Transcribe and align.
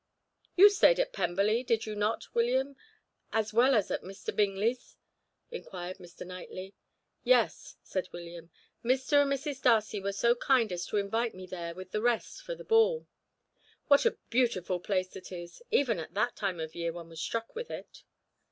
"You 0.55 0.71
stayed 0.71 0.99
at 0.99 1.13
Pemberley, 1.13 1.63
did 1.63 1.85
you 1.85 1.93
not, 1.93 2.25
William, 2.33 2.75
as 3.31 3.53
well 3.53 3.75
as 3.75 3.91
at 3.91 4.01
Mr. 4.01 4.35
Bingley's?" 4.35 4.97
inquired 5.51 5.97
Mr. 5.99 6.25
Knightley. 6.25 6.73
"Yes," 7.23 7.75
said 7.83 8.09
William. 8.11 8.49
"Mr. 8.83 9.21
and 9.21 9.31
Mrs. 9.31 9.61
Darcy 9.61 9.99
were 9.99 10.11
so 10.11 10.33
kind 10.33 10.71
as 10.71 10.87
to 10.87 10.97
invite 10.97 11.35
me 11.35 11.45
there 11.45 11.75
with 11.75 11.91
the 11.91 12.01
rest, 12.01 12.41
for 12.41 12.55
their 12.55 12.65
ball. 12.65 13.05
What 13.89 14.07
a 14.07 14.17
beautiful 14.31 14.79
place 14.79 15.15
it 15.15 15.31
is! 15.31 15.61
Even 15.69 15.99
at 15.99 16.15
that 16.15 16.35
time 16.35 16.59
of 16.59 16.73
year 16.73 16.91
one 16.91 17.09
was 17.09 17.21
struck 17.21 17.55
with 17.55 17.69
it." 17.69 18.01